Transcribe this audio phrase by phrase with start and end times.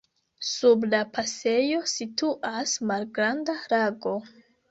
[0.45, 4.17] Sub la pasejo situas malgranda lago.